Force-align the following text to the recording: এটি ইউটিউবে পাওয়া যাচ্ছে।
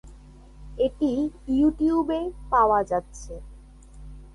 এটি 0.77 1.11
ইউটিউবে 1.49 2.19
পাওয়া 2.51 2.79
যাচ্ছে। 2.83 3.33